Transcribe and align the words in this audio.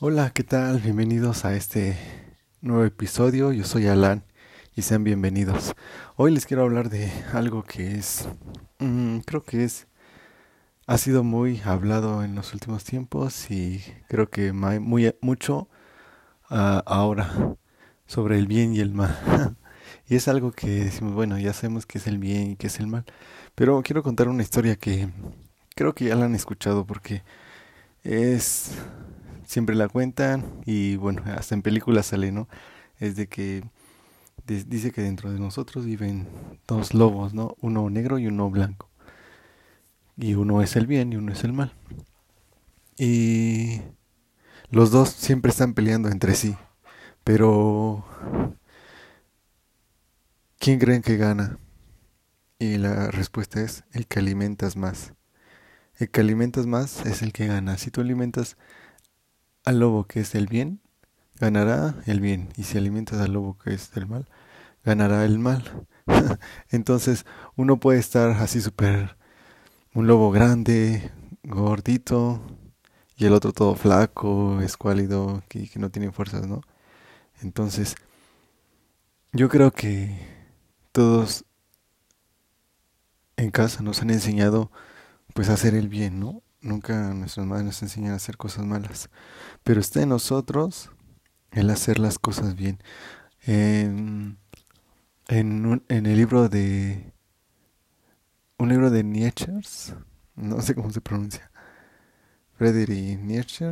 Hola, 0.00 0.30
¿qué 0.30 0.42
tal? 0.42 0.80
Bienvenidos 0.80 1.44
a 1.44 1.54
este 1.54 1.96
nuevo 2.60 2.84
episodio. 2.84 3.52
Yo 3.52 3.62
soy 3.62 3.86
Alan 3.86 4.24
y 4.74 4.82
sean 4.82 5.04
bienvenidos. 5.04 5.74
Hoy 6.16 6.32
les 6.34 6.46
quiero 6.46 6.64
hablar 6.64 6.90
de 6.90 7.12
algo 7.32 7.62
que 7.62 7.94
es, 7.94 8.28
mm, 8.80 9.18
creo 9.20 9.44
que 9.44 9.62
es, 9.62 9.86
ha 10.88 10.98
sido 10.98 11.22
muy 11.22 11.60
hablado 11.64 12.24
en 12.24 12.34
los 12.34 12.54
últimos 12.54 12.82
tiempos 12.82 13.48
y 13.52 13.84
creo 14.08 14.28
que 14.28 14.52
muy, 14.52 15.14
mucho 15.20 15.68
ah, 16.50 16.82
ahora 16.86 17.56
sobre 18.06 18.36
el 18.38 18.48
bien 18.48 18.74
y 18.74 18.80
el 18.80 18.92
mal. 18.92 19.16
y 20.08 20.16
es 20.16 20.26
algo 20.26 20.50
que 20.50 20.66
decimos, 20.86 21.14
bueno, 21.14 21.38
ya 21.38 21.52
sabemos 21.52 21.86
qué 21.86 21.98
es 21.98 22.08
el 22.08 22.18
bien 22.18 22.50
y 22.50 22.56
qué 22.56 22.66
es 22.66 22.80
el 22.80 22.88
mal. 22.88 23.04
Pero 23.54 23.80
quiero 23.84 24.02
contar 24.02 24.28
una 24.28 24.42
historia 24.42 24.74
que 24.74 25.08
creo 25.76 25.94
que 25.94 26.06
ya 26.06 26.16
la 26.16 26.24
han 26.24 26.34
escuchado 26.34 26.84
porque 26.84 27.22
es 28.02 28.72
siempre 29.46 29.74
la 29.74 29.88
cuentan 29.88 30.44
y 30.66 30.96
bueno, 30.96 31.22
hasta 31.26 31.54
en 31.54 31.62
películas 31.62 32.06
sale, 32.06 32.32
¿no? 32.32 32.48
Es 32.98 33.16
de 33.16 33.28
que 33.28 33.64
dice 34.46 34.90
que 34.92 35.02
dentro 35.02 35.32
de 35.32 35.38
nosotros 35.38 35.84
viven 35.84 36.28
dos 36.66 36.94
lobos, 36.94 37.34
¿no? 37.34 37.56
Uno 37.60 37.88
negro 37.90 38.18
y 38.18 38.26
uno 38.26 38.50
blanco. 38.50 38.90
Y 40.16 40.34
uno 40.34 40.62
es 40.62 40.76
el 40.76 40.86
bien 40.86 41.12
y 41.12 41.16
uno 41.16 41.32
es 41.32 41.44
el 41.44 41.52
mal. 41.52 41.72
Y 42.96 43.80
los 44.70 44.90
dos 44.90 45.10
siempre 45.10 45.50
están 45.50 45.74
peleando 45.74 46.08
entre 46.08 46.34
sí. 46.34 46.56
Pero 47.24 48.04
¿quién 50.58 50.78
creen 50.78 51.02
que 51.02 51.16
gana? 51.16 51.58
Y 52.58 52.78
la 52.78 53.10
respuesta 53.10 53.60
es 53.60 53.84
el 53.92 54.06
que 54.06 54.20
alimentas 54.20 54.76
más. 54.76 55.14
El 55.96 56.10
que 56.10 56.20
alimentas 56.20 56.66
más 56.66 57.04
es 57.06 57.22
el 57.22 57.32
que 57.32 57.46
gana. 57.46 57.78
Si 57.78 57.90
tú 57.90 58.00
alimentas 58.00 58.56
al 59.64 59.80
lobo 59.80 60.04
que 60.04 60.20
es 60.20 60.34
el 60.34 60.46
bien, 60.46 60.80
ganará 61.40 61.96
el 62.06 62.20
bien. 62.20 62.50
Y 62.56 62.64
si 62.64 62.78
alimentas 62.78 63.20
al 63.20 63.32
lobo 63.32 63.58
que 63.58 63.74
es 63.74 63.92
del 63.92 64.06
mal, 64.06 64.28
ganará 64.84 65.24
el 65.24 65.38
mal. 65.38 65.86
Entonces 66.70 67.26
uno 67.56 67.78
puede 67.78 67.98
estar 67.98 68.30
así 68.30 68.60
súper, 68.60 69.16
un 69.94 70.06
lobo 70.06 70.30
grande, 70.30 71.10
gordito, 71.42 72.40
y 73.16 73.26
el 73.26 73.32
otro 73.32 73.52
todo 73.52 73.74
flaco, 73.76 74.60
escuálido, 74.60 75.42
que, 75.48 75.68
que 75.68 75.78
no 75.78 75.90
tiene 75.90 76.10
fuerzas, 76.12 76.46
¿no? 76.46 76.62
Entonces, 77.42 77.94
yo 79.32 79.48
creo 79.48 79.70
que 79.72 80.18
todos 80.92 81.44
en 83.36 83.50
casa 83.50 83.82
nos 83.82 84.02
han 84.02 84.10
enseñado 84.10 84.70
pues 85.34 85.48
a 85.48 85.54
hacer 85.54 85.74
el 85.74 85.88
bien, 85.88 86.20
¿no? 86.20 86.43
Nunca 86.64 87.12
nuestras 87.12 87.46
madres 87.46 87.66
nos 87.66 87.82
enseñan 87.82 88.14
a 88.14 88.16
hacer 88.16 88.38
cosas 88.38 88.64
malas. 88.64 89.10
Pero 89.62 89.80
está 89.80 90.00
en 90.00 90.08
nosotros 90.08 90.90
el 91.50 91.68
hacer 91.68 91.98
las 91.98 92.18
cosas 92.18 92.54
bien. 92.54 92.82
En, 93.42 94.38
en, 95.28 95.84
en 95.88 96.06
el 96.06 96.16
libro 96.16 96.48
de... 96.48 97.12
Un 98.56 98.70
libro 98.70 98.90
de 98.90 99.04
Nietzsche, 99.04 99.52
no 100.36 100.62
sé 100.62 100.74
cómo 100.74 100.90
se 100.90 101.02
pronuncia. 101.02 101.50
Frederick 102.56 103.20
Nietzsche 103.20 103.70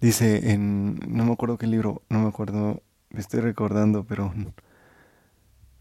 dice 0.00 0.50
en... 0.50 0.98
No 1.06 1.24
me 1.24 1.32
acuerdo 1.32 1.58
qué 1.58 1.68
libro, 1.68 2.02
no 2.08 2.22
me 2.22 2.28
acuerdo, 2.28 2.82
me 3.10 3.20
estoy 3.20 3.38
recordando, 3.38 4.04
pero... 4.04 4.34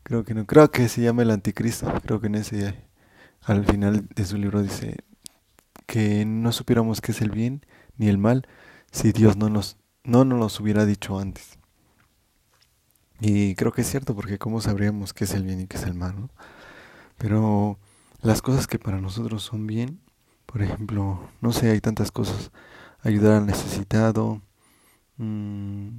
Creo 0.03 0.23
que 0.23 0.35
no, 0.35 0.45
creo 0.45 0.69
que 0.69 0.89
se 0.89 1.01
llama 1.01 1.23
El 1.23 1.31
Anticristo. 1.31 1.91
Creo 2.03 2.21
que 2.21 2.27
en 2.27 2.35
ese, 2.35 2.85
al 3.41 3.65
final 3.65 4.07
de 4.13 4.25
su 4.25 4.37
libro 4.37 4.61
dice, 4.61 4.97
que 5.93 6.25
no 6.25 6.51
supiéramos 6.51 7.01
qué 7.01 7.11
es 7.11 7.21
el 7.21 7.29
bien 7.29 7.63
ni 7.97 8.07
el 8.07 8.17
mal 8.17 8.47
si 8.91 9.11
Dios 9.11 9.37
no 9.37 9.47
nos, 9.49 9.77
no 10.03 10.25
nos 10.25 10.39
los 10.39 10.59
hubiera 10.59 10.87
dicho 10.87 11.19
antes. 11.19 11.59
Y 13.19 13.53
creo 13.53 13.71
que 13.71 13.81
es 13.81 13.91
cierto, 13.91 14.15
porque 14.15 14.39
¿cómo 14.39 14.59
sabríamos 14.59 15.13
qué 15.13 15.25
es 15.25 15.35
el 15.35 15.43
bien 15.43 15.61
y 15.61 15.67
qué 15.67 15.77
es 15.77 15.83
el 15.83 15.93
mal? 15.93 16.31
Pero 17.19 17.77
las 18.23 18.41
cosas 18.41 18.65
que 18.65 18.79
para 18.79 19.01
nosotros 19.01 19.43
son 19.43 19.67
bien, 19.67 20.01
por 20.47 20.63
ejemplo, 20.63 21.29
no 21.41 21.53
sé, 21.53 21.69
hay 21.69 21.79
tantas 21.79 22.11
cosas, 22.11 22.51
ayudar 23.03 23.33
al 23.33 23.45
necesitado, 23.45 24.41
mm, 25.17 25.89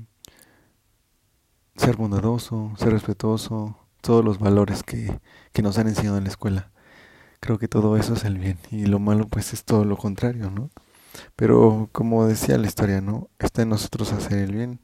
ser 1.77 1.95
bondadoso, 1.95 2.73
ser 2.79 2.91
respetuoso, 2.91 3.79
todos 4.01 4.25
los 4.25 4.41
valores 4.41 4.83
que, 4.83 5.21
que 5.53 5.63
nos 5.63 5.79
han 5.79 5.87
enseñado 5.87 6.19
en 6.19 6.25
la 6.25 6.31
escuela. 6.31 6.74
Creo 7.45 7.59
que 7.59 7.69
todo 7.69 7.99
eso 7.99 8.15
es 8.15 8.25
el 8.25 8.39
bien 8.39 8.57
y 8.71 8.87
lo 8.87 8.99
malo 8.99 9.29
pues 9.29 9.53
es 9.53 9.65
todo 9.65 9.85
lo 9.85 9.99
contrario, 9.99 10.51
¿no? 10.51 10.71
Pero 11.37 11.91
como 11.93 12.27
decía 12.27 12.57
la 12.57 12.67
historia, 12.67 13.03
¿no? 13.03 13.29
Está 13.39 13.61
en 13.61 13.69
nosotros 13.69 14.15
hacer 14.15 14.39
el 14.39 14.53
bien 14.53 14.81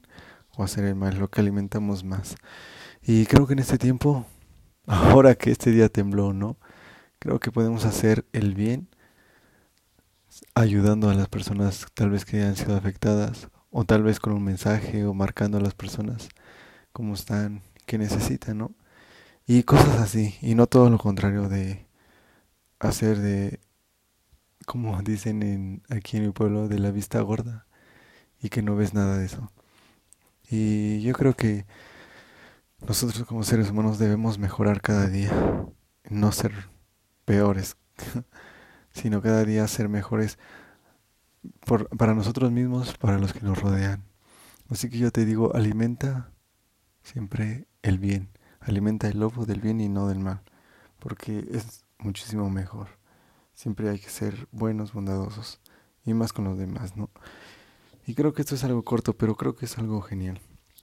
o 0.55 0.63
hacer 0.63 0.85
el 0.85 0.93
mal, 0.93 1.17
lo 1.17 1.27
que 1.27 1.41
alimentamos 1.41 2.03
más. 2.03 2.35
Y 3.01 3.25
creo 3.25 3.47
que 3.47 3.53
en 3.53 3.59
este 3.59 3.79
tiempo, 3.79 4.27
ahora 4.85 5.33
que 5.33 5.49
este 5.49 5.71
día 5.71 5.89
tembló, 5.89 6.33
¿no? 6.33 6.57
Creo 7.17 7.39
que 7.39 7.51
podemos 7.51 7.85
hacer 7.85 8.27
el 8.31 8.53
bien 8.53 8.89
ayudando 10.53 11.09
a 11.09 11.15
las 11.15 11.29
personas 11.29 11.87
tal 11.95 12.11
vez 12.11 12.25
que 12.25 12.43
han 12.43 12.55
sido 12.55 12.77
afectadas 12.77 13.49
o 13.71 13.85
tal 13.85 14.03
vez 14.03 14.19
con 14.19 14.33
un 14.33 14.43
mensaje 14.43 15.03
o 15.05 15.15
marcando 15.15 15.57
a 15.57 15.61
las 15.61 15.73
personas 15.73 16.29
cómo 16.93 17.15
están, 17.15 17.63
qué 17.87 17.97
necesitan, 17.97 18.59
¿no? 18.59 18.71
Y 19.47 19.63
cosas 19.63 19.99
así, 19.99 20.35
y 20.43 20.53
no 20.53 20.67
todo 20.67 20.91
lo 20.91 20.99
contrario 20.99 21.49
de 21.49 21.89
hacer 22.81 23.19
de, 23.19 23.59
como 24.65 25.01
dicen 25.01 25.43
en, 25.43 25.83
aquí 25.89 26.17
en 26.17 26.25
mi 26.25 26.31
pueblo, 26.31 26.67
de 26.67 26.79
la 26.79 26.91
vista 26.91 27.21
gorda 27.21 27.67
y 28.41 28.49
que 28.49 28.61
no 28.61 28.75
ves 28.75 28.93
nada 28.93 29.17
de 29.17 29.25
eso. 29.25 29.51
Y 30.49 31.01
yo 31.01 31.13
creo 31.13 31.35
que 31.35 31.65
nosotros 32.85 33.23
como 33.25 33.43
seres 33.43 33.69
humanos 33.69 33.99
debemos 33.99 34.39
mejorar 34.39 34.81
cada 34.81 35.07
día, 35.07 35.31
no 36.09 36.31
ser 36.31 36.51
peores, 37.25 37.77
sino 38.91 39.21
cada 39.21 39.45
día 39.45 39.67
ser 39.67 39.87
mejores 39.87 40.37
por, 41.65 41.87
para 41.95 42.15
nosotros 42.15 42.51
mismos, 42.51 42.97
para 42.97 43.17
los 43.17 43.33
que 43.33 43.41
nos 43.41 43.61
rodean. 43.61 44.03
Así 44.69 44.89
que 44.89 44.97
yo 44.97 45.11
te 45.11 45.25
digo, 45.25 45.55
alimenta 45.55 46.31
siempre 47.03 47.67
el 47.81 47.99
bien, 47.99 48.29
alimenta 48.59 49.07
el 49.07 49.19
lobo 49.19 49.45
del 49.45 49.61
bien 49.61 49.81
y 49.81 49.89
no 49.89 50.07
del 50.07 50.19
mal, 50.19 50.41
porque 51.01 51.45
es 51.51 51.83
muchísimo 51.97 52.49
mejor. 52.49 52.87
Siempre 53.53 53.89
hay 53.89 53.99
que 53.99 54.09
ser 54.09 54.47
buenos, 54.51 54.93
bondadosos 54.93 55.59
y 56.05 56.13
más 56.13 56.31
con 56.31 56.45
los 56.45 56.57
demás, 56.57 56.95
¿no? 56.95 57.09
Y 58.05 58.13
creo 58.13 58.33
que 58.33 58.41
esto 58.41 58.55
es 58.55 58.63
algo 58.63 58.83
corto, 58.83 59.17
pero 59.17 59.35
creo 59.35 59.55
que 59.55 59.65
es 59.65 59.77
algo 59.77 60.01
genial. 60.01 60.39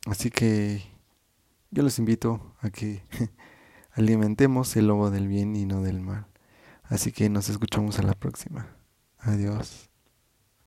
Así 0.07 0.31
que 0.31 0.83
yo 1.71 1.83
los 1.83 1.99
invito 1.99 2.55
a 2.61 2.71
que 2.71 3.03
alimentemos 3.93 4.77
el 4.77 4.89
lobo 4.89 5.11
del 5.11 5.29
bien 5.29 5.57
y 5.57 5.65
no 5.65 5.83
del 5.83 6.01
mal. 6.01 6.27
Así 6.83 7.13
que 7.13 7.29
nos 7.31 7.49
escuchamos 7.49 7.99
a 7.99 8.03
la 8.03 8.15
próxima. 8.15 8.69
Adiós. 9.19 9.88